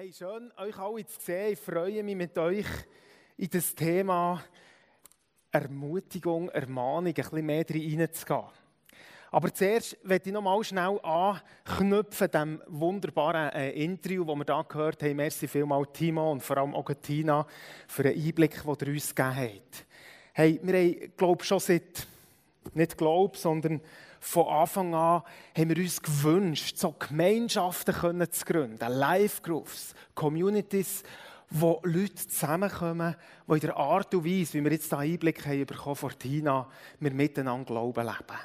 [0.00, 1.54] Hey, schön, euch alle zu sehen.
[1.54, 2.64] Ich freue mich mit euch
[3.36, 4.40] in das Thema
[5.50, 8.44] Ermutigung, Ermahnung ein bisschen mehr reinzugehen.
[9.32, 14.64] Aber zuerst möchte ich noch mal schnell anknüpfen dem wunderbaren äh, Interview, das wir hier
[14.68, 15.16] gehört haben.
[15.16, 17.44] Merci vielmals, Timo und vor allem auch Tina,
[17.88, 19.86] für den Einblick, den ihr uns gegeben habt.
[20.32, 22.06] Hey, wir haben, glaube schon seit,
[22.72, 23.80] nicht glaube, sondern
[24.20, 25.22] von Anfang an
[25.56, 31.02] haben wir uns gewünscht, so Gemeinschaften können zu gründen, Live-Groups, Communities,
[31.50, 35.66] wo Leute zusammenkommen, die in der Art und Weise, wie wir jetzt hier Einblick haben
[35.66, 36.66] bekommen von Tina,
[37.00, 38.38] wir miteinander Glauben leben.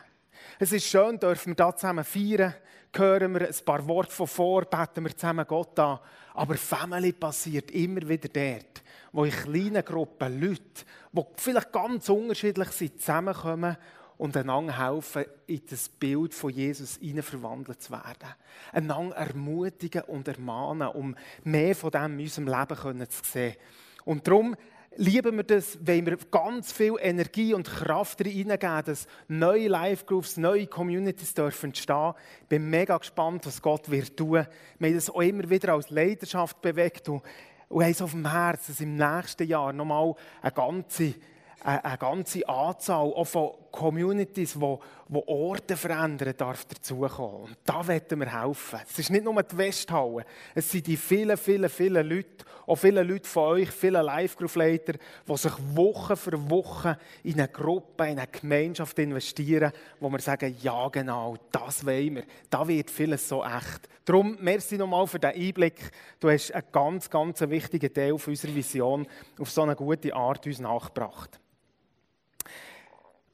[0.59, 2.53] Es ist schön, dürfen wir da zusammen feiern,
[2.95, 5.99] hören wir ein paar Worte von vor, beten wir zusammen Gott an.
[6.33, 12.69] Aber Family passiert immer wieder dort, wo in kleinen Gruppen Leute, die vielleicht ganz unterschiedlich
[12.69, 13.77] sind, zusammenkommen
[14.23, 18.33] und einander helfen, in das Bild von Jesus verwandelt zu werden.
[18.71, 23.57] Einander ermutigen und ermahnen, um mehr von dem in unserem Leben zu sehen.
[24.05, 24.55] Und darum
[24.95, 30.67] lieben wir das, wenn wir ganz viel Energie und Kraft reingeben, dass neue Live-Groups, neue
[30.67, 32.13] Communities dürfen entstehen.
[32.43, 34.47] Ich bin mega gespannt, was Gott wird tun.
[34.79, 37.23] Wir haben das auch immer wieder als Leidenschaft bewegt und,
[37.67, 41.15] und haben es auf dem Herzen, dass im nächsten Jahr nochmal eine ganze
[41.63, 44.77] eine ganze Anzahl auch von Communities, die,
[45.09, 47.41] die Orte verändern, darf dazukommen.
[47.45, 48.79] Und da werden wir helfen.
[48.87, 53.01] Es ist nicht nur die Westhalle, es sind die vielen, vielen, vielen Leute, auch viele
[53.01, 54.93] Leute von euch, viele Live-Group-Leiter,
[55.27, 60.55] die sich Woche für Woche in eine Gruppe, in eine Gemeinschaft investieren, wo wir sagen,
[60.61, 62.23] ja genau, das wollen wir.
[62.51, 63.89] Da wird vieles so echt.
[64.05, 65.91] Darum, merci nochmal für den Einblick.
[66.19, 69.07] Du hast einen ganz, ganz wichtigen Teil unserer Vision
[69.39, 71.39] auf so eine gute Art uns nachgebracht.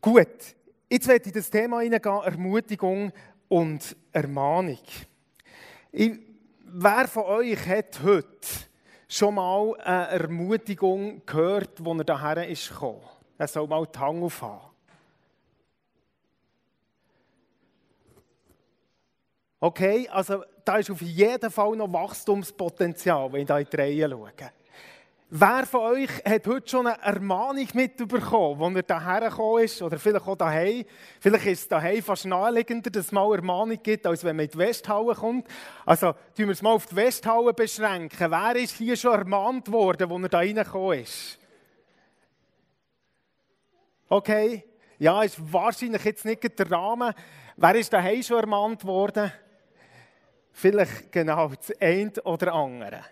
[0.01, 0.27] Gut,
[0.89, 3.11] jetzt werde ich in das Thema hineingehen, Ermutigung
[3.49, 4.79] und Ermahnung.
[5.91, 6.13] Ich,
[6.63, 8.47] wer von euch hat heute
[9.09, 13.01] schon mal eine Ermutigung gehört, wo er daher ist gekommen?
[13.37, 14.69] Er soll mal die Hand aufhaben.
[19.59, 24.09] Okay, also da ist auf jeden Fall noch Wachstumspotenzial, wenn ich da in die Reihe
[24.09, 24.31] schaue.
[25.31, 29.79] Wer von euch hat heute schon eine Ermahnung mitbekommen, als er daher gekommen ist?
[29.79, 30.83] Oder vielleicht auch daheim?
[31.19, 34.51] Vielleicht ist es daheim fast naheliegender, dass es mal Ermahnung gibt, als wenn man in
[34.51, 35.47] die Westhalle kommt.
[35.85, 38.31] Also, tun wir es mal auf die Westhalle beschränken.
[38.31, 41.37] Wer ist hier schon ermahnt worden, als er da reingekommen ist?
[44.07, 44.63] Okay?
[44.97, 47.13] Ja, ist wahrscheinlich jetzt nicht der Rahmen.
[47.55, 49.31] Wer ist daheim schon ermahnt worden?
[50.53, 53.03] Vielleicht genau das eine oder andere.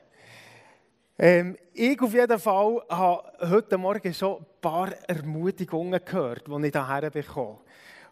[1.20, 6.72] Ähm, ich auf jeden Fall habe heute Morgen schon ein paar Ermutigungen gehört, die ich
[6.72, 7.58] hierher bekomme.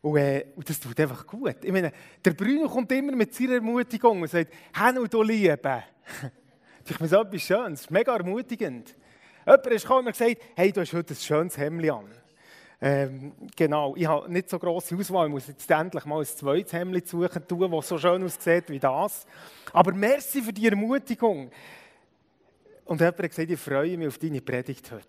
[0.01, 1.57] Und, äh, und, das tut einfach gut.
[1.61, 1.91] Ich meine,
[2.23, 5.83] der Bruno kommt immer mit seiner Ermutigung und sagt, «Hanno, du Liebe!»
[6.87, 8.95] Ich mir so etwas Schönes, das ist mega ermutigend.
[9.43, 12.05] Jemand ist gekommen und gesagt, «Hey, du hast heute ein schönes Hemd an.»
[12.79, 16.73] ähm, Genau, ich habe nicht so grosse Auswahl, ich muss jetzt endlich mal ein zweites
[16.73, 19.25] Hemd suchen, das so schön aussieht wie das.
[19.73, 21.49] Aber merci für die Ermutigung.
[22.85, 25.07] Und jemand hat gesagt, ich freue mich auf deine Predigt heute.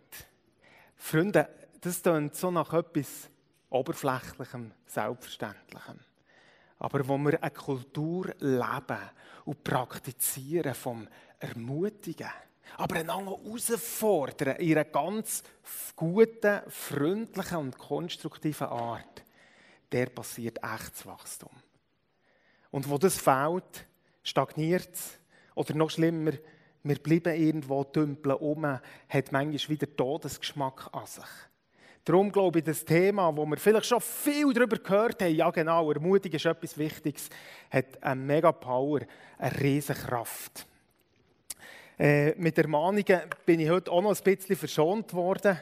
[0.97, 1.49] Freunde,
[1.81, 3.29] das klingt so nach etwas
[3.69, 6.01] Oberflächlichem, Selbstverständlichem.
[6.79, 9.11] Aber wo wir eine Kultur leben
[9.45, 11.07] und praktizieren vom
[11.39, 12.31] Ermutigen,
[12.79, 15.43] aber einander herausfordern in einer ganz
[15.95, 19.23] guten, freundlichen und konstruktiven Art,
[19.93, 21.53] der passiert echtes Wachstum.
[22.71, 23.87] Und wo das fehlt,
[24.23, 25.19] stagniert es.
[25.55, 26.33] Oder noch schlimmer,
[26.89, 31.25] wir bleiben irgendwo dümpeln um, hat manchmal wieder Todesgeschmack an sich.
[32.05, 35.91] Darum glaube ich, das Thema, wo wir vielleicht schon viel darüber gehört haben, ja genau,
[35.91, 37.29] Ermutigung ist etwas Wichtiges,
[37.69, 39.01] hat eine mega Power,
[39.39, 40.67] eine riesige Kraft.
[41.99, 45.59] Äh, mit Ermahnungen bin ich heute auch noch ein bisschen verschont worden.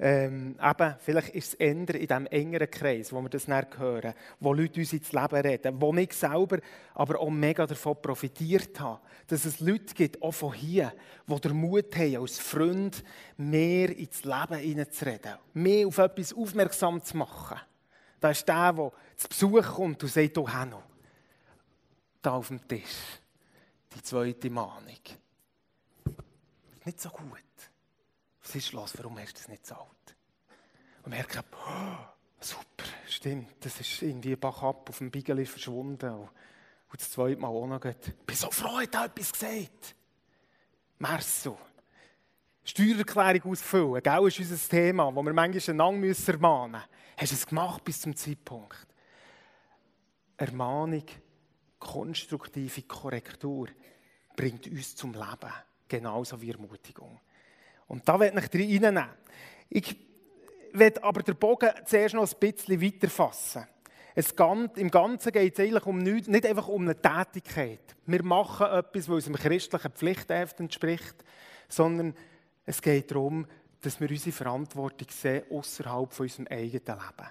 [0.00, 0.54] Ähm,
[1.00, 4.78] vielleicht ist es eher in diesem engeren Kreis, wo wir das nicht hören, wo Leute
[4.78, 6.58] uns ins Leben reden, wo ich selber
[6.94, 10.92] aber auch mega davon profitiert habe, dass es Leute gibt, auch von hier,
[11.26, 13.02] die den Mut haben, als Freund
[13.36, 17.58] mehr ins Leben hineinzureden, mehr auf etwas aufmerksam zu machen.
[18.20, 20.82] Da ist der, der zu Besuch kommt und sagt, oh Hanno,
[22.22, 23.18] da auf dem Tisch,
[23.96, 25.00] die zweite Mahnung.
[26.84, 27.47] Nicht so gut.
[28.48, 28.94] Was ist los?
[28.96, 30.16] Warum hast du das nicht alt?
[31.02, 31.96] Und merke, oh,
[32.40, 36.14] super, stimmt, das ist irgendwie Bach ab auf dem Biegel verschwunden.
[36.14, 36.30] Und,
[36.98, 37.84] das zweite Mal auch noch.
[37.84, 39.94] Ich bin so froh, hat er etwas gesagt.
[40.98, 41.50] Merci.
[42.64, 46.88] Steuererklärung ausfüllen, gell, ist unser Thema, wo wir manchmal einander ermahnen müssen.
[47.18, 48.86] Hast du es gemacht bis zum Zeitpunkt?
[50.38, 51.04] Ermahnung,
[51.78, 53.68] konstruktive Korrektur
[54.34, 55.52] bringt uns zum Leben.
[55.86, 57.20] Genauso wie Ermutigung.
[57.88, 59.08] Und da werde ich reinnehmen.
[59.70, 59.96] Ich
[60.72, 63.66] werde aber den Bogen zuerst noch ein bisschen weiter fassen.
[64.14, 67.96] Es Im Ganzen geht es eigentlich um nichts, nicht einfach um eine Tätigkeit.
[68.04, 71.24] Wir machen etwas, was unserem christlichen Pflichtheft entspricht,
[71.68, 72.14] sondern
[72.66, 73.46] es geht darum,
[73.80, 77.30] dass wir unsere Verantwortung sehen außerhalb von unserem eigenen Leben.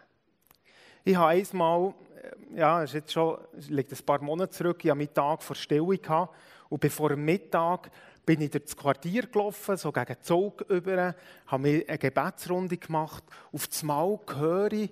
[1.03, 3.37] Ich habe einmal, äh, ja, es jetzt schon,
[3.67, 6.35] liegt ein paar Monate zurück, ich hatte meinen Tag vor Stille gehabt,
[6.69, 7.91] und bevor dem Mittag
[8.27, 11.15] bin ich durch das Quartier gelaufen, so gegen Zug über,
[11.45, 13.23] habe mir eine Gebetsrunde gemacht.
[13.53, 14.91] Auf das Mal höre ich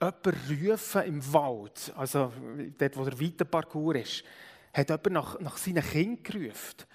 [0.00, 2.32] jemanden rufen im Wald, also
[2.78, 4.24] dort, wo der weite Parcours ist,
[4.72, 6.86] hat jemand nach, nach seinen Kindern gerufen.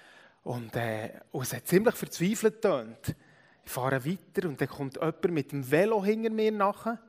[0.42, 3.14] Und, äh, und es hat ziemlich verzweifelt getönt.
[3.64, 7.00] Ich fahre weiter und dann kommt jemand mit dem Velo hinter mir nachher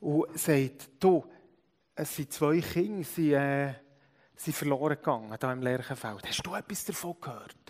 [0.00, 1.24] und sagt, du,
[1.94, 3.72] es sind zwei Kinder, sie äh,
[4.36, 6.26] sind verloren gegangen, hier im Lerchenfeld.
[6.26, 7.63] Hast du etwas davon gehört?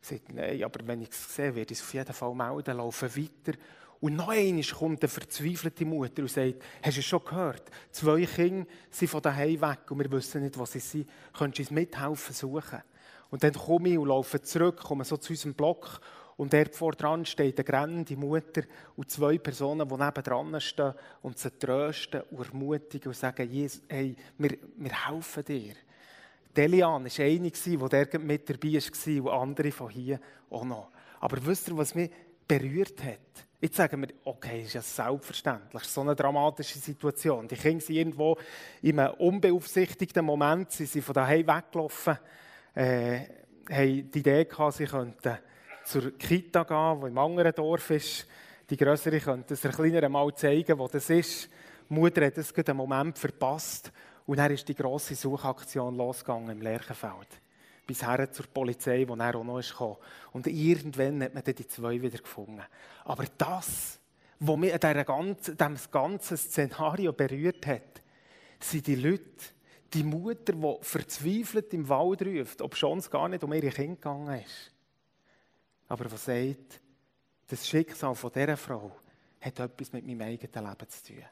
[0.00, 3.16] Sage, nein, aber wenn ich es sehe, werde ich es auf jeden Fall melden, laufen
[3.16, 3.58] weiter.
[4.00, 7.64] Und noch einmal kommt eine verzweifelte Mutter und sagt, hast du es schon gehört?
[7.90, 11.08] Zwei Kinder sind von daheim weg und wir wissen nicht, was sie sind.
[11.36, 12.82] Könntest du uns mithelfen suchen?
[13.30, 16.00] Und dann komme ich und laufe zurück, komme so zu unserem Block
[16.38, 18.62] und dort vor dran steht eine grennende Mutter
[18.94, 23.48] und zwei Personen, die nebendran stehen und sie trösten und ermutigen und sagen,
[23.88, 25.74] hey, wir, wir helfen dir.
[26.56, 30.90] Delian war eine, die der mit dabei war und andere von hier auch noch.
[31.20, 32.10] Aber wisst ihr, was mich
[32.46, 33.46] berührt hat?
[33.60, 37.48] Jetzt sagen wir, okay, ist ja selbstverständlich, ist so eine dramatische Situation.
[37.48, 38.38] Die Kinder sind irgendwo
[38.82, 42.18] in einem unbeaufsichtigten Moment, sie sind von daheim weggelaufen,
[42.74, 43.18] äh,
[43.68, 45.38] haben die Idee gehabt, sie könnten
[45.84, 48.26] zur Kita gehen, die im anderen Dorf ist.
[48.70, 51.48] Die Größere könnte es der Kleineren mal zeigen, wo das ist.
[51.88, 53.90] Die Mutter hat es einen Moment verpasst
[54.28, 57.40] und dann ist die grosse Suchaktion losgegangen im Lerchenfeld.
[57.84, 59.96] Bis her zur Polizei, die dann auch noch kam.
[60.32, 62.62] Und irgendwann hat man dann die zwei wieder gefunden.
[63.04, 63.98] Aber das,
[64.38, 68.02] was mich in diesem ganzen Szenario berührt hat,
[68.60, 69.24] sind die Leute,
[69.92, 73.96] die Mutter, die verzweifelt im Wald ruft, ob schon es gar nicht um ihre Kinder
[73.96, 74.72] gegangen ist
[75.88, 76.80] aber was sagt,
[77.48, 78.92] das Schicksal von dieser Frau
[79.40, 81.24] hat etwas mit meinem eigenen Leben zu tun.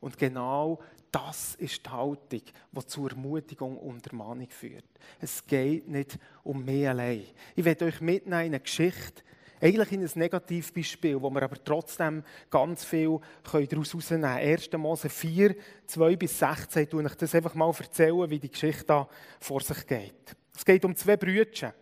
[0.00, 0.80] Und genau
[1.12, 2.42] das ist die Haltung,
[2.72, 4.84] die zur Ermutigung und Ermahnung führt.
[5.20, 7.24] Es geht nicht um mich allein.
[7.56, 9.22] Ich werde euch mitnehmen in eine Geschichte,
[9.60, 14.24] eigentlich in ein Negativbeispiel, wo wir aber trotzdem ganz viel daraus herausnehmen können.
[14.24, 14.72] 1.
[14.72, 15.54] Mose 4,
[15.86, 19.08] 2 bis 16, tue ich das einfach mal erzählen, wie die Geschichte da
[19.38, 20.36] vor sich geht.
[20.54, 21.74] Es geht um zwei Brüder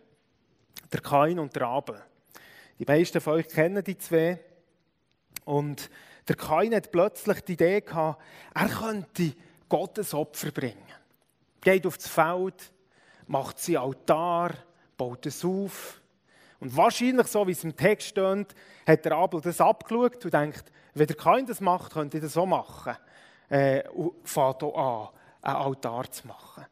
[0.91, 2.01] der Kain und der Abel.
[2.79, 4.39] Die meisten von euch kennen die zwei.
[5.45, 5.89] Und
[6.29, 8.21] der Kain hat plötzlich die Idee gehabt,
[8.53, 9.33] er könnte
[9.67, 10.77] Gottes Opfer bringen.
[11.61, 12.71] Geht aufs Feld,
[13.27, 14.53] macht sie Altar,
[14.95, 15.99] baut es auf.
[16.59, 18.55] Und wahrscheinlich, so wie es im Text steht,
[18.85, 22.37] hat der Abel das abgeschaut und denkt, wenn der Kain das macht, könnte ich das
[22.37, 22.95] auch machen.
[23.49, 25.07] Äh, und fängt an,
[25.41, 26.65] einen Altar zu machen.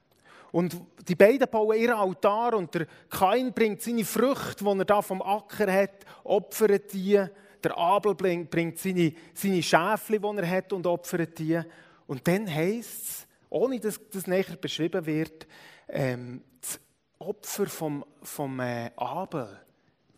[0.52, 5.02] Und die beiden bauen ihren Altar und der Kain bringt seine Früchte, die er da
[5.02, 7.26] vom Acker hat, opfert die.
[7.68, 11.60] Der Abel bringt seine, seine Schäfchen, die er hat, und opfert die.
[12.06, 15.48] Und dann heisst es, ohne dass das näher beschrieben wird,
[15.90, 16.80] ähm, das
[17.20, 19.60] Opfer vom, vom äh, Abel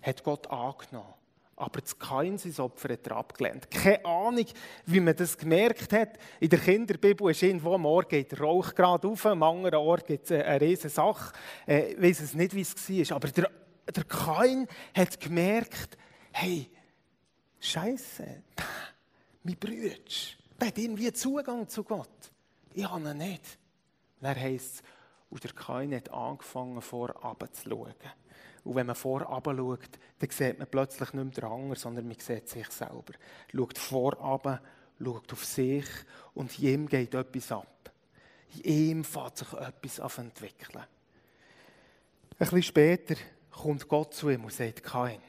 [0.02, 1.14] hat Gott angenommen
[1.60, 3.70] aber das Kain sein Opfer hat er abgelehnt.
[3.70, 4.46] Keine Ahnung,
[4.86, 6.18] wie man das gemerkt hat.
[6.40, 10.08] In der Kinderbibel ist irgendwo am Ort geht der Rauch gerade auf, am anderen Ort
[10.08, 11.34] gibt es eine riesige Sache.
[11.68, 13.18] Äh, ich weiß es nicht, wie es war.
[13.18, 13.52] Aber der,
[13.94, 15.98] der Kain hat gemerkt,
[16.32, 16.70] hey,
[17.60, 18.44] Scheiße,
[19.44, 19.96] mein Bruder,
[20.60, 22.32] der hat irgendwie Zugang zu Gott.
[22.74, 23.58] Ich habe ihn nicht.
[24.22, 24.84] dann heisst es,
[25.30, 27.94] und der Kain hat angefangen, vorab zu schauen.
[28.64, 29.90] Und wenn man vorab schaut,
[30.20, 33.14] dann sieht man plötzlich nicht mehr den Anger, sondern man sieht sich selber.
[33.54, 34.62] Schaut vorab,
[35.02, 35.86] schaut auf sich
[36.34, 37.92] und ihm geht etwas ab.
[38.64, 40.84] Ihm fängt sich etwas an entwickeln.
[40.84, 40.88] Ein
[42.38, 43.16] bisschen später
[43.52, 45.22] kommt Gott zu ihm und sagt, Kain,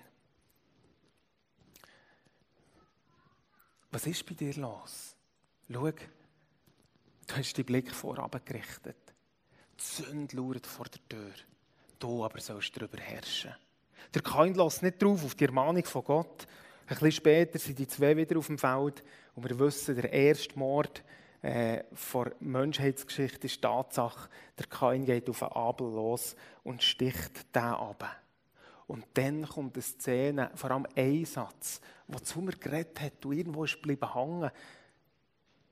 [3.91, 5.15] was ist bei dir los?
[5.73, 8.97] Schau, du hast den Blick vorab gerichtet.
[9.79, 11.33] Die Sünde lauert vor der Tür.
[11.99, 13.55] Du aber sollst darüber herrschen.
[14.15, 16.47] Der Kain lässt nicht drauf auf die Ermahnung von Gott.
[16.87, 19.05] Ein bisschen später sind die zwei wieder auf dem Feld
[19.35, 21.05] und wir wissen, der erste Mord
[21.43, 24.29] äh, der Menschheitsgeschichte ist Tatsache,
[24.59, 28.05] der Kain geht auf einen Abel los und sticht den ab.
[28.91, 33.35] Und dann kommt eine Szene, vor allem ein Satz, der zu mir geredet hat und
[33.39, 34.51] irgendwo ist geblieben hängen.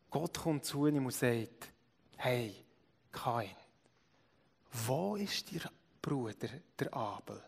[0.08, 1.72] Gott kommt zu ihm und sagt,
[2.16, 2.54] hey,
[3.10, 3.56] Kain,
[4.70, 5.62] wo ist dir
[6.00, 6.48] Bruder,
[6.78, 7.42] der Abel.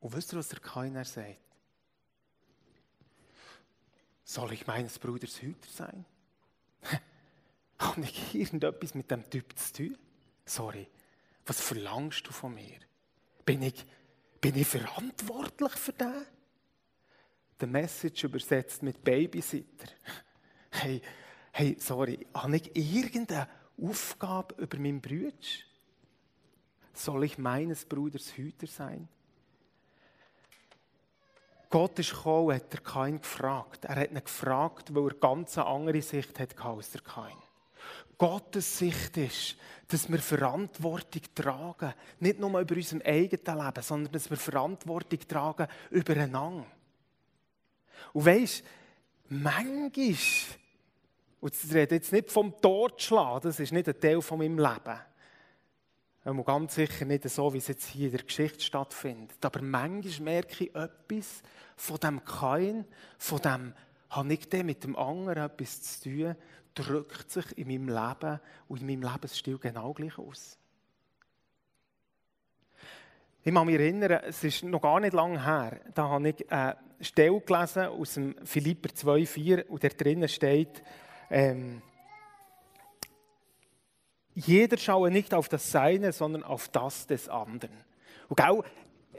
[0.00, 1.40] Und wisst ihr, was der Kainer sagt?
[4.24, 6.04] Soll ich meines Bruders Hüter sein?
[7.78, 9.98] Habe ich irgendetwas mit dem Typ zu tun?
[10.44, 10.86] Sorry,
[11.46, 12.78] was verlangst du von mir?
[13.46, 13.86] Bin ich,
[14.44, 16.26] bin ich verantwortlich für den?
[17.58, 19.88] Der Message übersetzt mit Babysitter.
[20.70, 21.00] Hey,
[21.50, 23.48] hey, sorry, habe ich irgendeine
[23.80, 25.32] Aufgabe über meinen Bruder?
[26.92, 29.08] Soll ich meines Bruders Hüter sein?
[31.70, 33.86] Gott ist gekommen, hat er Kain gefragt.
[33.86, 37.43] Er hat ihn gefragt, weil er ganz eine andere Sicht hat als der Kain.
[38.18, 39.56] Gottes Sicht ist,
[39.88, 41.94] dass wir Verantwortung tragen.
[42.20, 46.66] Nicht nur über unser eigenes Leben, sondern dass wir Verantwortung tragen übereinander.
[48.12, 48.64] Und weisst,
[49.28, 50.16] manchmal,
[51.40, 54.98] und ich rede jetzt nicht vom Totschlagen, das ist nicht ein Teil von meinem Leben.
[56.24, 59.44] Und ganz sicher nicht so, wie es jetzt hier in der Geschichte stattfindet.
[59.44, 61.42] Aber manchmal merke ich etwas
[61.76, 62.86] von dem Kain,
[63.18, 63.74] von dem,
[64.14, 66.36] habe ich denn mit dem anderen etwas zu tun,
[66.74, 70.58] drückt sich in meinem Leben und in meinem Lebensstil genau gleich aus.
[73.42, 76.76] Ich kann mich erinnern, es ist noch gar nicht lange her, da habe ich eine
[77.00, 80.82] Stelle gelesen aus dem Philipper 2,4 und da drinnen steht,
[81.30, 81.82] ähm,
[84.34, 87.84] jeder schaue nicht auf das Seine, sondern auf das des anderen.
[88.28, 88.64] Und auch,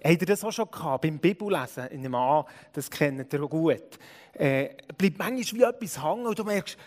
[0.03, 3.99] habt ihr das auch schon gehabt, beim Bibellesen, in dem A, das kennt ihr gut,
[4.33, 6.77] äh, bleibt manchmal wie etwas hängen und du merkst,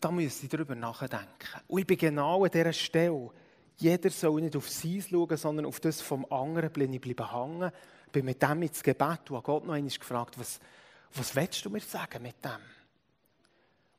[0.00, 1.60] da müsste ich darüber nachdenken.
[1.68, 3.30] Und ich bin genau an dieser Stelle.
[3.76, 7.70] Jeder soll nicht auf sein schauen, sondern auf das vom anderen bin ich bleiben hängen.
[8.12, 10.58] Bin mit dem ins Gebet und habe Gott noch einmal gefragt, was,
[11.14, 12.60] was willst du mir sagen mit dem?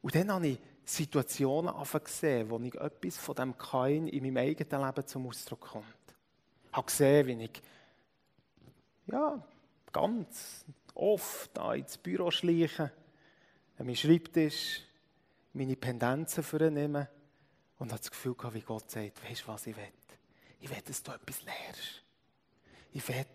[0.02, 1.74] Und dann habe ich Situationen
[2.04, 5.86] gesehen, wo ich etwas von dem Kain in meinem eigenen Leben zum Ausdruck kommt.
[6.70, 7.62] Ich habe gesehen, wie ich
[9.12, 9.44] ja,
[9.92, 12.92] ganz oft da ins Büro schleiche,
[13.78, 14.82] an meinem Schreibtisch,
[15.54, 17.08] meine Pendenzen vornehmen
[17.78, 19.84] und habe das Gefühl gehabt, wie Gott sagt, weißt du, was ich will?
[20.60, 22.04] Ich will, dass du etwas lernst.
[22.94, 23.26] Ich will,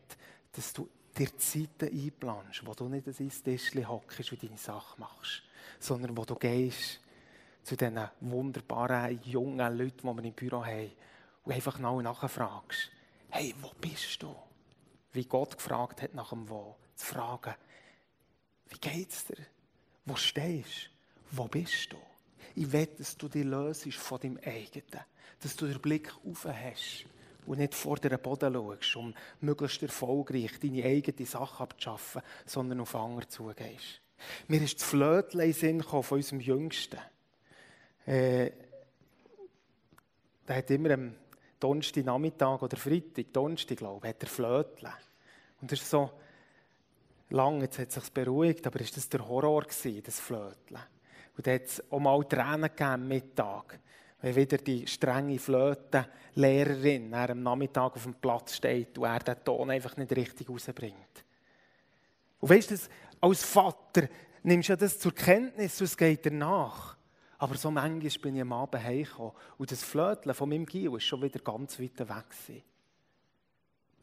[0.52, 5.00] dass du dir Zeiten einplanst, wo du nicht an dein Tischchen hockst und deine Sache
[5.00, 5.42] machst,
[5.80, 7.00] sondern wo du gehst
[7.62, 10.92] zu diesen wunderbaren jungen Leuten, die wir im Büro haben,
[11.44, 12.90] und einfach nachfragst,
[13.30, 14.34] hey, wo bist du?
[15.16, 16.76] Wie Gott gefragt hat nach dem Wo.
[16.94, 17.54] Zu fragen,
[18.68, 19.46] wie geht's dir?
[20.04, 20.90] Wo stehst
[21.30, 21.38] du?
[21.38, 21.96] Wo bist du?
[22.54, 25.00] Ich will, dass du dich löst von deinem eigenen.
[25.40, 27.06] Dass du den Blick auf hast
[27.46, 32.94] und nicht vor den Boden schaust, um möglichst erfolgreich deine eigene Sache abzuschaffen, sondern auf
[32.94, 34.02] andere zugehst.
[34.48, 36.98] Mir ist das Flötle in Sinn von unserem Jüngsten.
[38.04, 38.50] Äh,
[40.46, 40.90] der hat immer
[41.56, 44.92] am Donnerstag Nachmittag oder Freitag, Donnerstag, glaube ich, hat er Flötle.
[45.60, 46.10] Und das ist so
[47.30, 50.80] lang, jetzt hat es sich beruhigt, aber ist das der Horror gewesen, das Flötle?
[51.36, 53.78] Und da hat es auch mal Tränen gegeben am Mittag,
[54.20, 59.70] wenn wieder die strenge Flötenlehrerin am Nachmittag auf dem Platz steht und er den Ton
[59.70, 61.24] einfach nicht richtig rausbringt.
[62.40, 62.76] Und weißt du,
[63.20, 64.08] als Vater
[64.42, 66.95] nimmst du das zur Kenntnis und es geht dir nach.
[67.38, 71.00] Aber so manchmal bin ich am Abend heimgekommen und das Flöteln von meinem Gil war
[71.00, 72.30] schon wieder ganz weit weg.
[72.30, 72.62] Gewesen.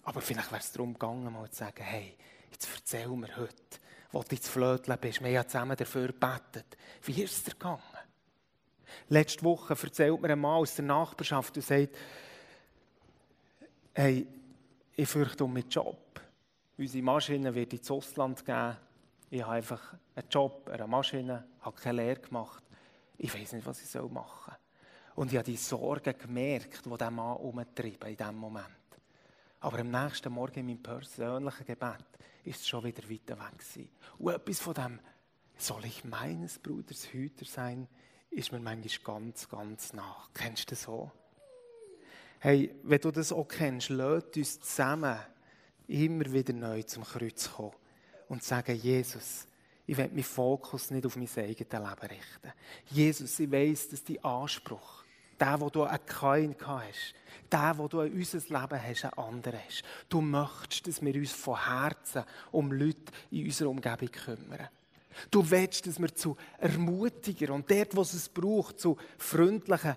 [0.03, 2.15] Aber vielleicht wäre es darum gegangen, mal zu sagen, hey,
[2.51, 3.55] jetzt erzähl mir heute,
[4.11, 5.23] wo du ins Flöteln bist.
[5.23, 6.77] Wir haben zusammen dafür gebetet.
[7.03, 7.81] Wie ist es dir gegangen?
[9.09, 11.95] Letzte Woche erzählt mir ein Mann aus der Nachbarschaft und sagt,
[13.93, 14.27] hey,
[14.95, 16.21] ich fürchte um meinen Job.
[16.77, 18.75] Unsere Maschine wird ins Ausland gehen.
[19.31, 22.62] Ich habe einfach einen Job, eine Maschine, habe keine Lehre gemacht
[23.23, 24.57] ich weiß nicht, was ich machen soll.
[25.15, 28.67] Und ich habe die Sorgen gemerkt, die dieser Mann umtreiben in diesem Moment.
[29.61, 32.03] Aber am nächsten Morgen in meinem persönlichen Gebet
[32.43, 33.89] ist es schon wieder weiter weg gewesen.
[34.17, 34.99] Und etwas von dem,
[35.57, 37.87] soll ich meines Bruders Hüter sein,
[38.29, 40.29] ist mir manchmal ganz, ganz nach.
[40.33, 41.09] Kennst du das so?
[42.39, 45.17] Hey, wenn du das auch kennst, lass uns zusammen
[45.87, 47.71] immer wieder neu zum Kreuz kommen
[48.27, 49.47] und sagen, Jesus,
[49.85, 52.53] ich will meinen Fokus nicht auf mein eigenes Leben richten.
[52.89, 55.03] Jesus, ich weiss, dass dein Anspruch,
[55.39, 57.13] der, wo du an Kain hast,
[57.51, 59.83] der, wo du in unser Leben hast, ein anderer ist.
[60.07, 64.69] Du möchtest, dass wir uns von Herzen um Leute in unserer Umgebung kümmern.
[65.29, 69.95] Du willst, dass wir zu Ermutiger und dort, wo es es braucht, zu freundlichen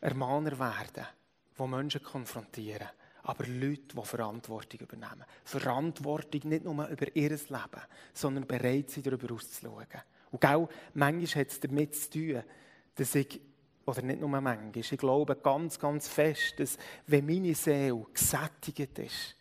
[0.00, 1.06] Ermahner werden,
[1.58, 2.88] die Menschen konfrontieren
[3.28, 5.24] aber Leute, die Verantwortung übernehmen.
[5.44, 7.82] Verantwortung nicht nur über ihr Leben,
[8.14, 9.86] sondern bereit sind, darüber auszuschauen.
[10.30, 12.42] Und auch manchmal hat es damit zu tun,
[12.94, 13.38] dass ich
[13.84, 19.36] oder nicht nur manchmal, ich glaube ganz, ganz fest, dass wenn meine Seele gesättigt ist,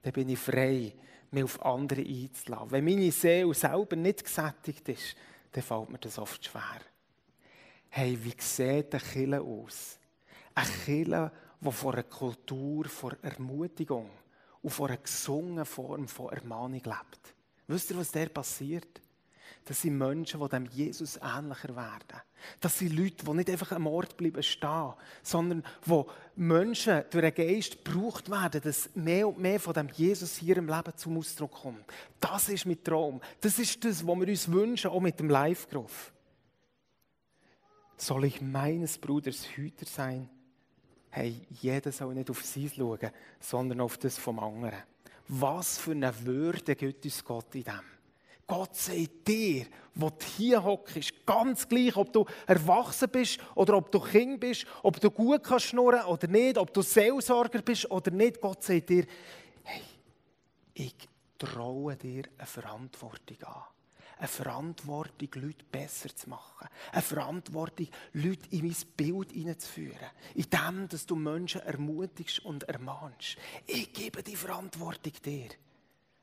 [0.00, 0.94] dann bin ich frei,
[1.30, 2.70] mich auf andere einzulassen.
[2.70, 5.14] Wenn meine Seele selber nicht gesättigt ist,
[5.52, 6.80] dann fällt mir das oft schwer.
[7.90, 9.98] Hey, wie sieht eine Kille aus?
[10.54, 14.10] Eine Kille, die von einer Kultur, von Ermutigung
[14.62, 17.34] und von einer gesungenen Form von Ermahnung lebt.
[17.66, 19.00] Wisst ihr, was da passiert?
[19.64, 22.20] Das sind Menschen, die dem Jesus ähnlicher werden.
[22.60, 27.34] Das sind Leute, die nicht einfach am Ort bleiben stehen, sondern wo Menschen durch den
[27.34, 31.52] Geist gebraucht werden, dass mehr und mehr von dem Jesus hier im Leben zum Ausdruck
[31.52, 31.84] kommt.
[32.18, 33.20] Das ist mein Traum.
[33.40, 36.12] Das ist das, was wir uns wünschen, auch mit dem Live-Groove.
[37.96, 40.30] Soll ich meines Bruders Hüter sein?
[41.10, 44.82] Hey, jeder soll nicht auf sie schauen, sondern auf das vom anderen.
[45.26, 47.80] Was für eine Würde gibt uns Gott in dem?
[48.46, 53.92] Gott sagt dir, wo du hier hockst, ganz gleich, ob du erwachsen bist oder ob
[53.92, 58.10] du Kind bist, ob du gut kannst schnurren oder nicht, ob du Seelsorger bist oder
[58.10, 58.40] nicht.
[58.40, 59.06] Gott sagt dir,
[59.62, 59.82] hey,
[60.74, 60.96] ich
[61.38, 63.62] traue dir eine Verantwortung an.
[64.20, 66.68] Eine Verantwortung, Leute besser zu machen.
[66.92, 70.10] Eine Verantwortung, Leute in mein Bild hineinzuführen.
[70.34, 73.38] In dem, dass du Menschen ermutigst und ermahnst.
[73.66, 75.48] Ich gebe die Verantwortung dir.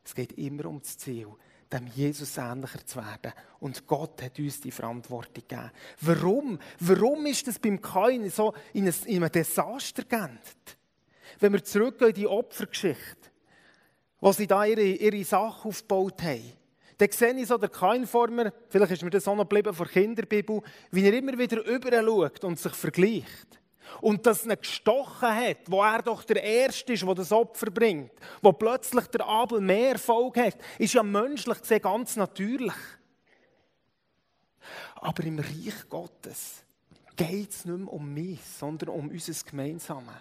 [0.06, 1.28] Es geht immer um das Ziel
[1.74, 3.34] dem Jesus ähnlicher zu werden.
[3.60, 5.72] Und Gott hat uns die Verantwortung gegeben.
[6.02, 6.60] Warum?
[6.80, 10.78] Warum ist das beim Kain so in, einem Desaster geendet?
[11.40, 13.32] Wenn wir zurückgehen in die Opfergeschichte,
[14.22, 16.54] wo sie da ihre, ihre Sache aufgebaut haben,
[16.98, 17.60] dann sehe ich so
[18.06, 20.62] vor mir, vielleicht ist mir das auch noch geblieben vor Kinderbibel,
[20.92, 23.60] wie er immer wieder überall schaut und sich vergleicht.
[24.02, 28.12] Und dass ihn gestochen hat, wo er doch der Erste ist, der das Opfer bringt,
[28.42, 32.74] wo plötzlich der Abel mehr Erfolg hat, ist ja menschlich gesehen ganz natürlich.
[34.96, 36.64] Aber im Reich Gottes
[37.16, 40.14] geht es nicht mehr um mich, sondern um unser Gemeinsames.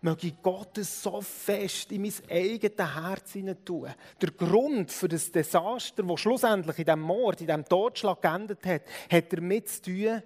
[0.00, 3.32] Möge Gott es so fest in mein eigenes Herz
[3.64, 3.92] tun.
[4.20, 8.82] Der Grund für das Desaster, das schlussendlich in diesem Mord, in diesem Totschlag geendet hat,
[9.10, 10.22] hat damit zu tun,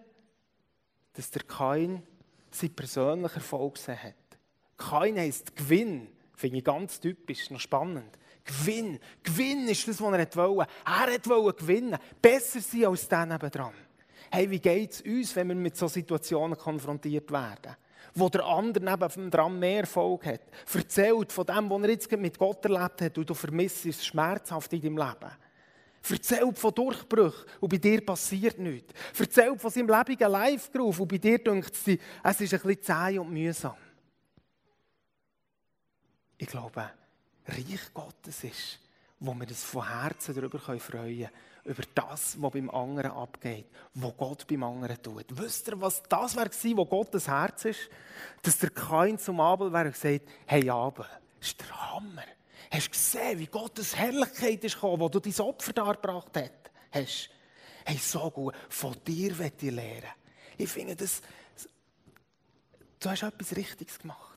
[1.15, 2.03] dass der Kain
[2.51, 4.15] sein persönlicher Erfolg gesehen hat.
[4.77, 6.09] Kein heisst Gewinn.
[6.35, 8.19] Finde ich ganz typisch, noch spannend.
[8.45, 8.99] Gewinn.
[9.23, 10.71] Gewinn ist das, was er wollte.
[10.85, 11.99] Er wollte gewinnen.
[12.21, 13.75] Besser sein als der nebenan.
[14.31, 17.77] Hey, wie geht es uns, wenn wir mit solchen Situationen konfrontiert werden?
[18.15, 20.43] Wo der andere nebenan mehr Erfolg hat.
[20.73, 24.73] Erzählt von dem, was er jetzt mit Gott erlebt hat und du vermisst es schmerzhaft
[24.73, 25.33] in deinem Leben.
[26.11, 28.93] Erzählt von Durchbrüchen und bei dir passiert nichts.
[29.19, 33.19] Erzählt von seinem lebigen Live-Groove und bei dir denkt es, es ist ein bisschen zäh
[33.19, 33.77] und mühsam.
[36.37, 36.91] Ich glaube,
[37.47, 38.81] Reich Gottes ist,
[39.21, 41.29] wo wir uns von Herzen darüber freuen können,
[41.65, 45.27] über das, was beim anderen abgeht, was Gott beim anderen tut.
[45.31, 47.89] Wisst ihr, was das war, was Gottes Herz ist?
[48.43, 51.07] Dass der Kain zum Abel wäre und gesagt, hey Abel,
[51.41, 52.25] ist der Hammer.
[52.71, 56.31] Hast du gesehen, wie Gottes Herrlichkeit ist gekommen, wo du dein Opfer dargebracht
[56.91, 57.31] hast?
[57.85, 58.55] Hey, so gut.
[58.69, 60.11] Von dir will ich lernen.
[60.57, 61.21] Ich finde, das,
[63.01, 64.32] du hast etwas Richtiges gemacht.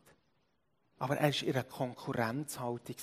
[1.06, 2.96] Aber er war in einer Konkurrenzhaltung.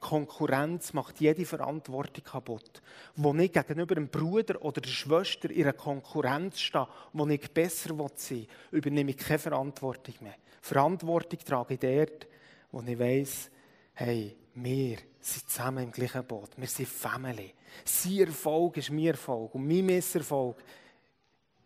[0.00, 2.82] Konkurrenz macht jede Verantwortung kaputt.
[3.14, 7.90] Wo ich gegenüber einem Bruder oder der Schwester in einer Konkurrenz stehe, wo ich besser
[8.16, 10.34] sein will, übernehme ich keine Verantwortung mehr.
[10.60, 12.26] Verantwortung trage ich dort,
[12.72, 13.52] wo ich weiss,
[13.94, 16.50] hey, wir sind zusammen im gleichen Boot.
[16.56, 17.54] Wir sind Family.
[17.84, 20.56] Sein Erfolg ist mein Erfolg und mein Misserfolg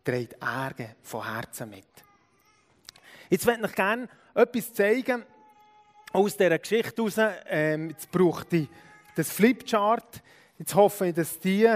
[0.04, 1.86] trägt Ärger von Herzen mit.
[3.30, 5.24] Jetzt möchte ich gerne etwas zeigen
[6.12, 7.42] aus dieser Geschichte heraus.
[7.46, 8.68] Ähm, jetzt braucht ich
[9.16, 10.22] das Flipchart.
[10.58, 11.68] Jetzt hoffe ich, dass die,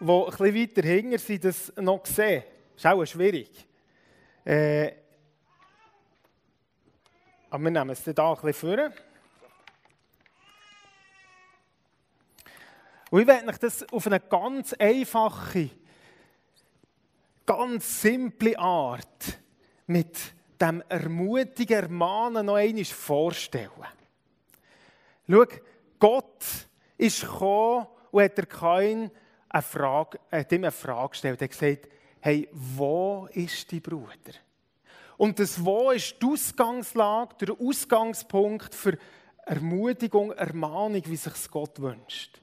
[0.00, 2.44] die ein bisschen weiter hinten sind, das noch sehen.
[2.74, 3.66] Das ist auch schwierig.
[4.44, 4.92] Äh,
[7.50, 8.90] aber wir nehmen es hier ein bisschen vor.
[13.10, 15.70] Und ich werde euch das auf eine ganz einfache,
[17.44, 19.38] ganz simple Art
[19.88, 20.16] mit
[20.60, 23.70] dem ermutigen Ermahnen noch einmal vorstellen.
[25.28, 25.44] Schau,
[25.98, 26.44] Gott
[26.98, 29.10] ist gekommen und hat Kain
[29.48, 31.40] eine Frage, hat ihm eine Frage gestellt.
[31.40, 31.88] Er hat gesagt,
[32.20, 34.34] hey, wo ist dein Bruder?
[35.16, 38.96] Und das Wo ist die Ausgangslage, der Ausgangspunkt für
[39.44, 42.40] Ermutigung, Ermahnung, wie sich Gott wünscht.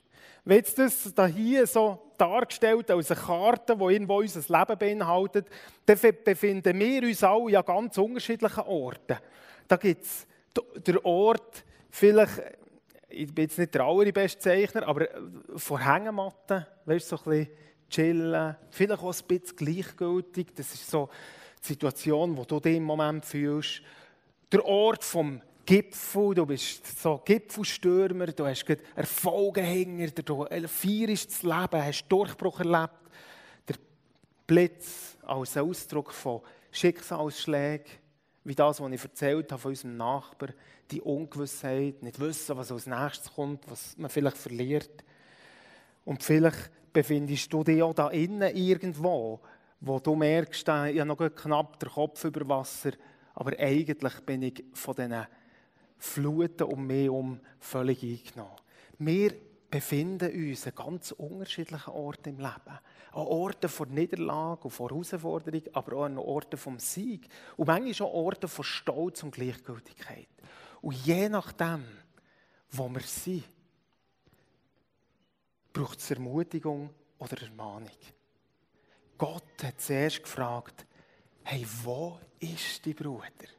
[0.48, 5.48] Wenn jetzt das hier so dargestellt als eine Karte, die irgendwo unser Leben beinhaltet,
[5.86, 9.18] dann befinden wir uns alle an ganz unterschiedlichen Orten.
[9.68, 10.26] Da gibt es
[10.88, 12.42] den Ort, vielleicht,
[13.10, 15.10] ich bin jetzt nicht der allerbeste Zeichner, aber
[15.58, 17.58] vor Hängematten, weißt du, so ein bisschen
[17.90, 20.56] chillen, vielleicht auch ein bisschen gleichgültig.
[20.56, 21.10] Das ist so
[21.62, 23.82] die Situation, die du dich im Moment fühlst.
[24.50, 31.44] Der Ort vom Gipfel, du bist so Gipfelstürmer, du hast Erfolge hinter du feierst das
[31.44, 32.94] Leben, hast Durchbruch erlebt.
[33.68, 33.76] Der
[34.48, 36.40] Blitz als Ausdruck von
[36.72, 37.92] Schicksalsschlägen,
[38.46, 40.52] wie das, was ich erzählt habe von unserem Nachbar,
[40.90, 45.04] die Ungewissheit, nicht wissen, was als nächstes kommt, was man vielleicht verliert.
[46.06, 49.42] Und vielleicht befindest du dich auch da innen irgendwo,
[49.82, 52.92] wo du merkst, ich habe noch knapp den Kopf über Wasser,
[53.34, 55.28] aber eigentlich bin ich von diesen
[55.98, 58.56] Fluten um mich herum völlig eingenommen.
[59.00, 59.34] Wir
[59.70, 62.80] befinden uns an ganz unterschiedlichen Orten im Leben.
[63.12, 67.28] An Orten von Niederlage und von Herausforderung, aber auch an Orten vom Sieg.
[67.58, 70.28] Und manchmal auch Orten von Stolz und Gleichgültigkeit.
[70.82, 71.84] Und je nachdem,
[72.72, 73.44] wo wir sind,
[75.74, 77.92] braucht es Ermutigung oder Ermahnung.
[79.18, 80.86] Gott hat zuerst gefragt,
[81.44, 83.57] hey, wo ist die Bruder?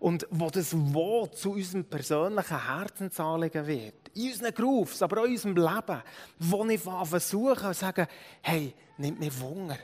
[0.00, 5.32] Und wo das Wo zu unserem persönlichen Herzensanliegen wird, in unseren Grufs, aber auch in
[5.32, 6.02] unserem Leben,
[6.38, 8.08] wo ich versuche und sage,
[8.42, 9.78] hey, nimm mir Wunder.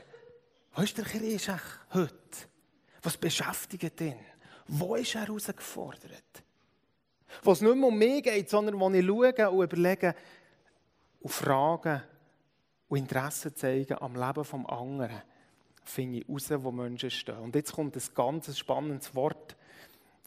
[0.73, 1.51] Wo ist der Christ
[1.93, 2.13] heute?
[3.01, 4.19] Was beschäftigt ihn?
[4.67, 6.43] Wo ist er herausgefordert?
[7.43, 10.15] Wo es nicht mehr um mich geht, sondern wo ich schaue und überlege
[11.21, 12.03] und frage
[12.87, 15.21] und Interesse zeige am Leben des anderen,
[15.83, 17.37] finde ich heraus, wo Menschen stehen.
[17.37, 19.55] Und jetzt kommt ein ganz spannendes Wort,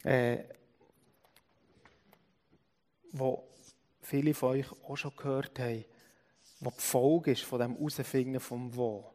[0.03, 0.43] äh,
[3.11, 3.47] wo
[4.01, 5.85] viele von euch auch schon gehört haben,
[6.59, 9.09] was die Folge ist von dem Herausfinden vom Wo.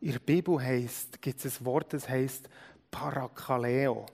[0.00, 0.58] In der Bibel
[1.20, 2.48] gibt es ein Wort, das heißt
[2.90, 4.04] Parakaleo.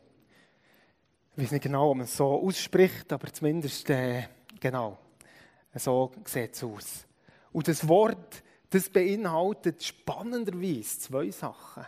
[1.34, 4.28] Ich weiß nicht genau, ob man es so ausspricht, aber zumindest äh,
[4.60, 4.98] genau,
[5.74, 7.06] so sieht es aus.
[7.52, 11.84] Und das Wort das beinhaltet spannenderweise zwei Sachen.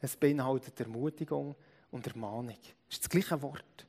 [0.00, 1.54] Es beinhaltet Ermutigung
[1.90, 2.58] und Ermahnung.
[2.88, 3.86] Das ist das gleiche Wort.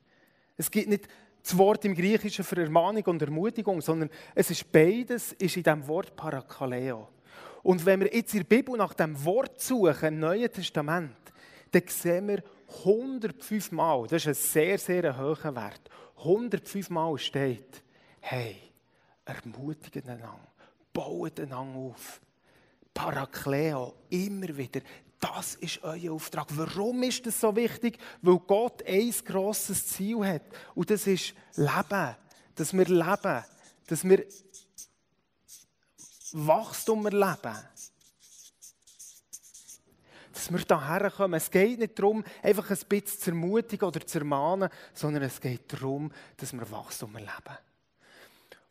[0.58, 1.08] Es gibt nicht
[1.42, 5.88] das Wort im Griechischen für Ermahnung und Ermutigung, sondern es ist beides ist in dem
[5.88, 7.10] Wort Parakaleo.
[7.63, 11.15] Und wenn wir jetzt in der Bibel nach dem Wort suchen, im Neuen Testament,
[11.72, 12.44] dann sehen wir
[12.86, 17.84] 105 Mal, das ist ein sehr, sehr hoher Wert, 105 Mal steht,
[18.20, 18.58] hey,
[19.26, 20.49] ermutigt einander
[21.00, 22.20] baut einander auf.
[22.94, 24.82] Parakleo, immer wieder.
[25.18, 26.48] Das ist euer Auftrag.
[26.52, 27.98] Warum ist das so wichtig?
[28.22, 30.42] Weil Gott ein grosses Ziel hat.
[30.76, 32.16] Und das ist Leben.
[32.54, 33.46] Dass wir leben.
[33.88, 34.26] Dass wir
[36.34, 37.58] Wachstum erleben.
[40.34, 41.36] Dass wir hierher kommen.
[41.36, 45.72] Es geht nicht darum, einfach ein bisschen zu ermutigen oder zu ermahnen, sondern es geht
[45.72, 47.58] darum, dass wir Wachstum erleben.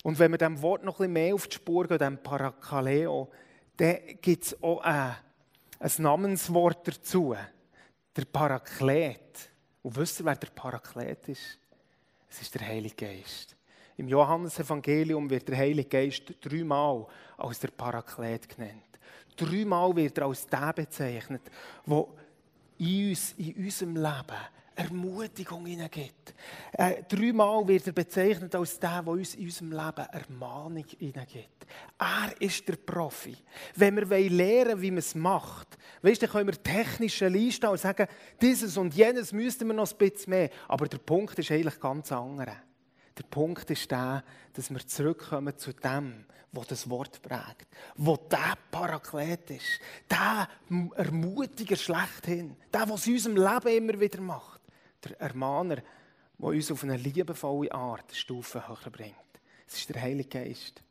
[0.02, 3.28] Und wenn wir dem Wort noch ein mehr auf die Spur gehen, dem Parakaleo,
[3.76, 5.16] dann gibt es auch ein,
[5.80, 7.34] ein Namenswort dazu.
[8.16, 9.50] Der Paraklet.
[9.82, 11.58] Und wisst ihr, wer der Paraklet ist?
[12.30, 13.56] Es ist der Heilige Geist.
[13.96, 17.06] Im Johannesevangelium wird der Heilige Geist dreimal
[17.36, 18.98] als der Paraklet genannt.
[19.36, 21.42] Dreimal wird er als der bezeichnet,
[21.86, 22.06] der
[22.78, 24.38] in uns, in unserem Leben
[24.78, 26.34] Ermutigung hineingibt.
[26.72, 31.66] Äh, dreimal wird er bezeichnet als der, der uns in unserem Leben Ermahnung hineingibt.
[31.98, 33.36] Er ist der Profi.
[33.74, 38.06] Wenn wir lernen wie man es macht, weißt, dann können wir technisch Liste und sagen,
[38.40, 40.50] dieses und jenes müssten wir noch ein bisschen mehr.
[40.68, 42.56] Aber der Punkt ist eigentlich ganz anderer.
[43.18, 48.54] Der Punkt ist der, dass wir zurückkommen zu dem, wo das Wort prägt, wo der
[48.70, 50.48] Paraklet ist, der
[50.94, 54.57] Ermutiger schlechthin, der, was in unserem Leben immer wieder macht
[55.08, 55.84] der Ermahner, der
[56.38, 59.16] uns auf eine liebevolle Art eine Stufe höher bringt.
[59.66, 60.82] Es ist der Heilige Geist.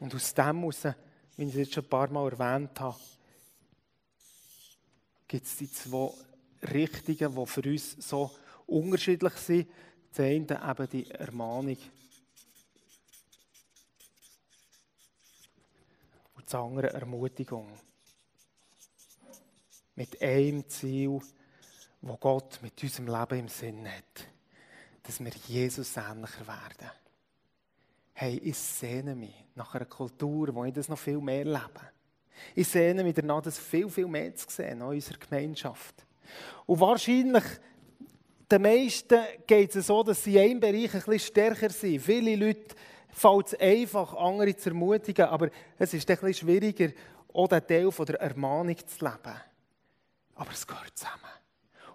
[0.00, 0.84] Und aus dem heraus,
[1.36, 2.98] wie ich es jetzt schon ein paar Mal erwähnt habe,
[5.26, 6.12] gibt es die zwei
[6.72, 8.30] Richtungen, die für uns so
[8.66, 9.70] unterschiedlich sind.
[10.10, 11.76] Das eine eben die Ermahnung.
[16.34, 17.68] Und das andere Ermutigung.
[19.94, 21.20] Mit einem Ziel,
[22.00, 24.26] wo Gott mit unserem Leben im Sinn hat,
[25.02, 26.90] dass wir Jesus ähnlicher werden.
[28.12, 31.92] Hey, ich sehne mich nach einer Kultur, wo ich das noch viel mehr lebe.
[32.54, 36.04] Ich sehne mich danach, das viel, viel mehr zu sehen in unserer Gemeinschaft.
[36.66, 37.44] Und wahrscheinlich
[38.50, 42.00] den meisten geht es so, dass sie in einem Bereich ein bisschen stärker sind.
[42.00, 42.74] Viele Leute
[43.10, 46.90] fällt es einfach, andere zu ermutigen, aber es ist ein schwieriger,
[47.32, 49.40] auch den Teil der Ermahnung zu leben.
[50.34, 51.37] Aber es gehört zusammen.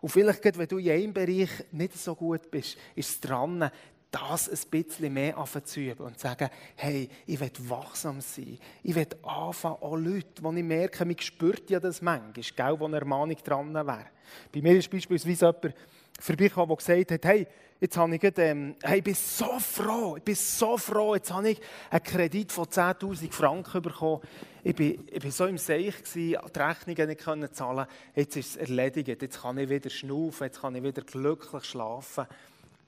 [0.04, 3.72] Und vielleicht, wenn du in einem Bereich nicht so gut bist, ist es dran,
[4.12, 8.60] das ein bisschen mehr anfangen und sagen, hey, ich will wachsam sein.
[8.84, 12.86] Ich will anfangen, auch Leute, die ich merke, mich spürt ja das manchmal, gell, wo
[12.86, 14.08] eine Ermahnung dran wäre.
[14.54, 15.74] Bei mir ist beispielsweise jemand
[16.20, 17.48] vorbeigekommen, der gesagt hat, hey,
[17.84, 21.34] jetzt habe ich, gerade, ähm, hey, ich bin so froh, ich bin so froh, jetzt
[21.34, 24.22] habe ich einen Kredit von 10'000 Franken bekommen.
[24.64, 27.86] Ich bin, ich bin so im Seich gewesen, die Rechnungen nicht können zahlen.
[28.16, 32.26] Jetzt ist es erledigt, jetzt kann ich wieder schnaufen, jetzt kann ich wieder glücklich schlafen.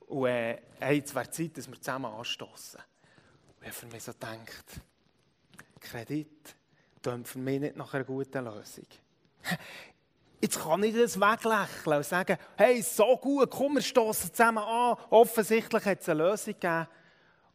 [0.07, 2.79] Und äh, hey, es wäre Zeit, dass wir zusammen anstoßen.
[3.59, 4.79] Und ich für mich so gedacht,
[5.81, 6.55] Kredit
[7.03, 8.87] klingt für mich nicht nach einer guten Lösung.
[10.41, 14.97] Jetzt kann ich das weglächeln und sagen, hey, so gut, komm, wir stoßen zusammen an.
[15.09, 16.87] Offensichtlich hat es eine Lösung gegeben.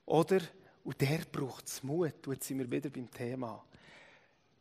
[0.06, 0.40] Oder,
[0.84, 2.14] und der braucht es Mut.
[2.26, 3.62] Jetzt sind wir wieder beim Thema.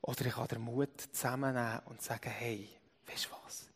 [0.02, 2.70] Oder ich kann den Mut zusammennehmen und sagen, hey,
[3.08, 3.70] weißt du was?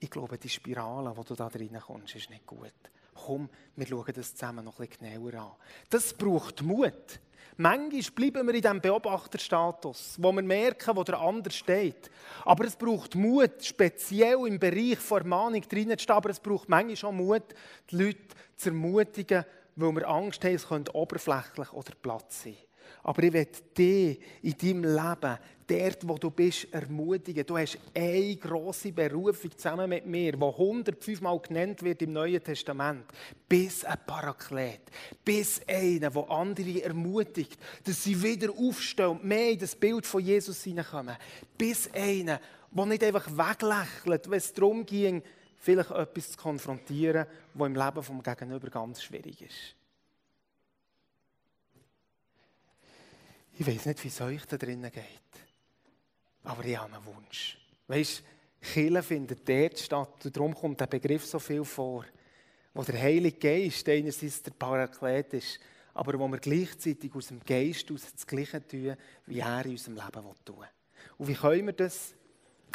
[0.00, 2.72] Ich glaube, die Spirale, wo du da reinkommst, ist nicht gut
[3.14, 5.52] komm, wir schauen das zusammen noch ein bisschen genauer an.
[5.90, 7.20] Das braucht Mut.
[7.56, 12.10] Manchmal bleiben wir in diesem Beobachterstatus, wo wir merken, wo der andere steht.
[12.44, 16.16] Aber es braucht Mut, speziell im Bereich der Ermahnung reinzustehen.
[16.16, 17.54] Aber es braucht manchmal auch Mut,
[17.90, 18.18] die Leute
[18.56, 19.44] zu ermutigen,
[19.76, 22.56] weil wir Angst haben, es könnte oberflächlich oder platt sein.
[23.02, 27.46] Aber ich will dich in deinem Leben, dort wo du bist, ermutigen.
[27.46, 32.42] Du hast eine grosse Berufung zusammen mit mir, die 105 Mal genannt wird im Neuen
[32.42, 33.04] Testament.
[33.48, 34.82] Bis ein Paraklet.
[35.24, 40.22] Bis einer, der andere ermutigt, dass sie wieder aufstehen und mehr in das Bild von
[40.22, 41.16] Jesus hineinkommen.
[41.56, 45.22] Bis einer, der nicht einfach weglächelt, wenn es darum ging,
[45.56, 49.76] vielleicht etwas zu konfrontieren, was im Leben vom Gegenüber ganz schwierig ist.
[53.56, 55.04] Ich weiß nicht, wie es euch da drinnen geht.
[56.42, 57.56] Aber ich habe einen Wunsch.
[57.86, 58.24] Weißt du,
[58.60, 62.04] Kirche findet dort statt und darum kommt der Begriff so viel vor,
[62.72, 65.60] wo der Heilige Geist einerseits der Paraklet ist,
[65.92, 69.94] aber wo wir gleichzeitig aus dem Geist aus das Gleiche tun, wie er in unserem
[69.94, 70.68] Leben tun will.
[71.18, 72.14] Und wie können wir das?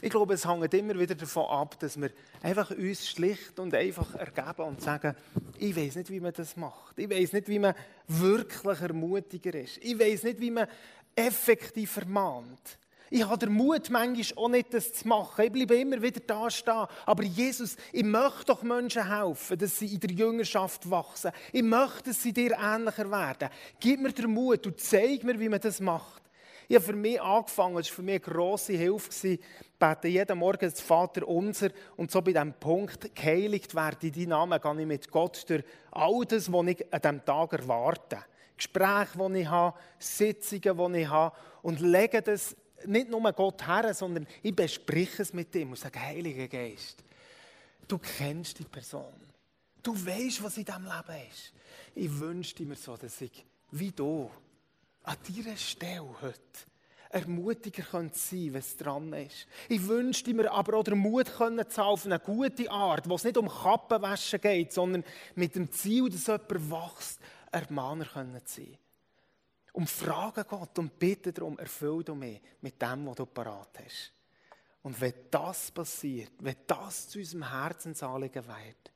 [0.01, 4.15] Ich glaube, es hängt immer wieder davon ab, dass wir einfach uns schlicht und einfach
[4.15, 5.15] ergeben und sagen,
[5.57, 6.97] ich weiß nicht, wie man das macht.
[6.97, 7.75] Ich weiß nicht, wie man
[8.07, 9.77] wirklich ermutiger ist.
[9.81, 10.67] Ich weiß nicht, wie man
[11.15, 12.79] effektiv ermahnt.
[13.11, 15.45] Ich habe den Mut, manchmal auch nicht das zu machen.
[15.45, 16.85] Ich bleibe immer wieder da stehen.
[17.05, 21.31] Aber Jesus, ich möchte doch Menschen helfen, dass sie in der Jüngerschaft wachsen.
[21.51, 23.49] Ich möchte, dass sie dir ähnlicher werden.
[23.79, 26.21] Gib mir den Mut und zeig mir, wie man das macht.
[26.71, 29.27] Ich habe für mich angefangen, es war für mich eine grosse Hilfe.
[29.27, 29.39] Ich
[29.79, 34.29] bete jeden Morgen das Vater unser und so bei diesem Punkt geheiligt werde in deinem
[34.29, 38.19] Namen, gehe ich mit Gott durch all das, was ich an diesem Tag erwarte.
[38.55, 42.55] Gespräche, die ich habe, Sitzungen, die ich habe und lege das
[42.85, 47.03] nicht nur Gott her, sondern ich bespreche es mit ihm und sage, Heiliger Geist,
[47.87, 49.15] du kennst die Person.
[49.81, 51.51] Du weißt, was in diesem Leben ist.
[51.95, 54.29] Ich wünschte mir so, dass ich, wie du,
[55.03, 56.39] an dieser Stelle heute
[57.09, 59.47] ermutiger sein könnte, wenn es dran ist.
[59.67, 63.23] Ich wünschte mir aber auch den Mut können zu auf eine gute Art, wo es
[63.23, 65.03] nicht um Kappenwaschen geht, sondern
[65.35, 67.19] mit dem Ziel, dass jemand wächst,
[67.51, 68.77] Ermahner können sein.
[69.73, 74.11] Und frage Gott und bitte darum, erfüll du mich mit dem, was du parat hast.
[74.83, 78.91] Und wenn das passiert, wenn das zu unserem Herzensanliegen wird,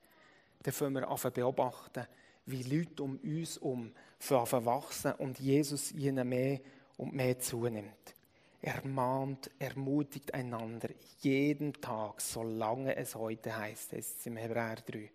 [0.62, 2.08] dann können wir beobachten,
[2.46, 3.92] wie Leute um uns herum
[4.32, 6.60] wachsen und Jesus ihnen mehr
[6.98, 8.14] und mehr zunimmt.
[8.62, 15.10] Er mahnt, ermutigt einander jeden Tag, solange es heute heißt, es ist im Hebräer 3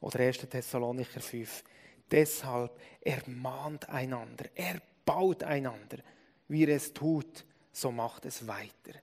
[0.00, 0.38] oder 1.
[0.48, 1.64] Thessalonicher 5.
[2.08, 5.98] Deshalb ermahnt einander, er baut einander.
[6.46, 9.00] Wie er es tut, so macht es weiter.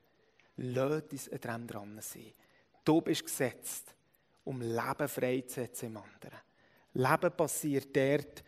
[0.57, 2.31] Lasst uns an dem dran sein.
[2.85, 3.93] Du bist gesetzt,
[4.45, 6.39] um Leben freizusetzen im anderen.
[6.93, 8.43] Leben passiert dort,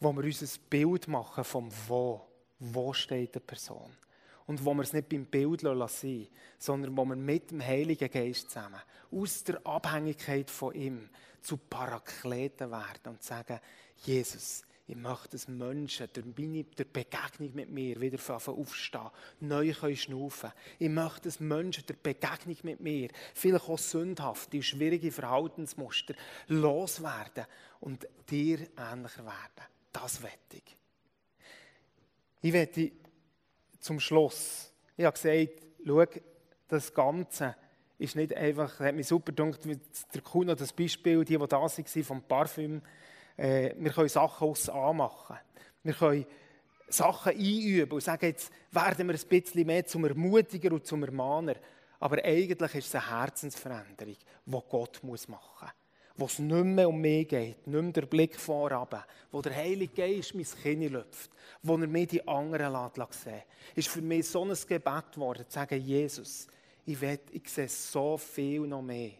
[0.00, 2.26] wo wir uns ein Bild machen vom Wo.
[2.58, 3.90] Wo steht eine Person?
[4.46, 6.26] Und wo wir es nicht beim Bild lassen,
[6.58, 8.80] sondern wo wir mit dem Heiligen Geist zusammen,
[9.12, 11.08] aus der Abhängigkeit von ihm,
[11.40, 13.60] zu Parakleten werden und sagen,
[14.04, 19.96] Jesus, ich möchte, dass Menschen durch, meine, durch Begegnung mit mir wieder aufstehen, neu können
[19.96, 26.14] schnaufen Ich möchte, dass Menschen durch Begegnung mit mir, vielleicht auch sündhafte, schwierige Verhaltensmuster,
[26.48, 27.46] loswerden
[27.78, 29.79] und dir ähnlicher werden.
[29.92, 30.76] Das wette ich.
[32.42, 32.92] Ich wette
[33.80, 36.04] zum Schluss, ich habe gesagt, schau,
[36.68, 37.56] das Ganze
[37.98, 39.60] ist nicht einfach, das hat mich super gedacht,
[40.14, 42.82] der Kuno das Beispiel, die, die da waren, vom Parfüm,
[43.36, 45.36] äh, wir können Sachen aus anmachen.
[45.82, 46.26] Wir können
[46.88, 51.56] Sachen einüben und sagen, jetzt werden wir ein bisschen mehr zum Ermutiger und zum Ermahner.
[51.98, 55.28] Aber eigentlich ist es eine Herzensveränderung, die Gott machen muss
[56.20, 59.94] wo es nicht mehr um mich geht, nicht mehr der Blick vorab, wo der Heilige
[59.94, 61.30] Geist mein Kind lüpft,
[61.62, 63.42] wo er mir die anderen lässt sehen
[63.74, 66.46] ist für mich so ein Gebet geworden, zu sagen, Jesus,
[66.84, 69.12] ich, will, ich sehe so viel noch mehr,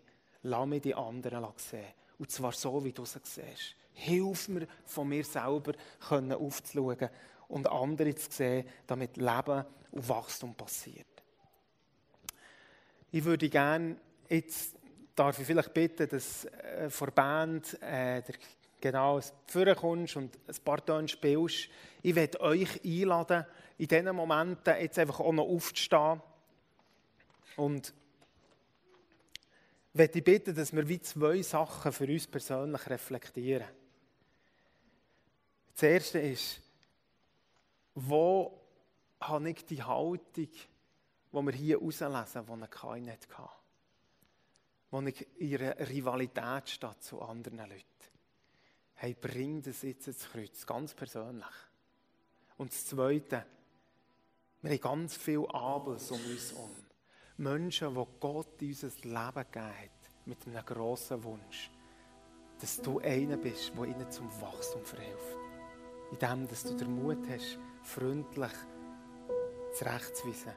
[0.42, 1.86] lass mich die anderen sehen.
[2.18, 3.76] Und zwar so, wie du sie siehst.
[3.94, 5.72] Hilf mir, von mir selber
[6.10, 7.08] aufzuschauen
[7.48, 11.06] und andere zu sehen, damit Leben und Wachstum passiert.
[13.10, 13.96] Ich würde gerne
[14.28, 14.76] jetzt
[15.14, 18.34] darf ich vielleicht bitten, dass äh, vor Band äh, der,
[18.80, 19.20] genau
[19.74, 21.68] kommst und ein paar Töne spielst.
[22.02, 23.44] Ich werde euch einladen,
[23.78, 26.20] in diesen Momenten jetzt einfach auch noch aufzustehen.
[27.56, 27.92] Und
[29.92, 33.66] ich ich bitten, dass wir wie zwei Sachen für uns persönlich reflektieren.
[35.74, 36.60] Das erste ist,
[37.94, 38.60] wo
[39.20, 40.56] habe ich die Haltung, die
[41.32, 43.59] wir hier herauslesen, die ich keine hatte?
[44.90, 47.84] Wo ich einer Rivalität statt zu anderen Leuten.
[48.94, 51.46] Hey, bring das jetzt ins Kreuz, ganz persönlich.
[52.58, 53.46] Und das Zweite,
[54.62, 56.76] wir haben ganz viele Abels um uns herum.
[57.38, 61.70] Menschen, die Gott in unser Leben gegeben hat, mit einem grossen Wunsch,
[62.60, 65.38] dass du einer bist, der ihnen zum Wachstum verhilft.
[66.12, 68.52] In dem, dass du den Mut hast, freundlich
[69.72, 70.52] zurechtzuweisen.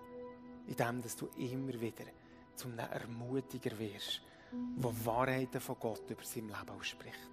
[0.68, 2.04] In dem, dass du immer wieder
[2.56, 7.30] zu einem Ermutiger wirst, der Wahrheiten von Gott über sein Leben ausspricht.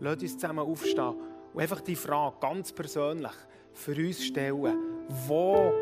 [0.00, 1.14] Lass uns zusammen aufstehen
[1.52, 3.32] und einfach die Frage ganz persönlich
[3.72, 4.76] für uns stellen,
[5.26, 5.72] wo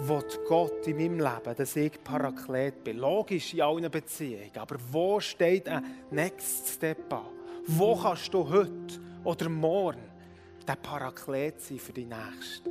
[0.00, 2.98] wird Gott in meinem Leben, dass ich Paraklet bin?
[2.98, 7.26] Logisch in allen Beziehungen, aber wo steht ein Next Step an?
[7.66, 10.02] Wo kannst du heute oder morgen
[10.66, 12.70] der Paraklet sein für die Nächsten,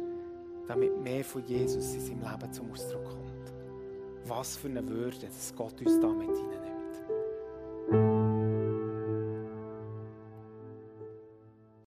[0.67, 3.24] damit mehr von Jesus in seinem Leben zum Ausdruck kommt?
[4.27, 6.64] Was für eine Würde, dass Gott uns damit hineinnimmt.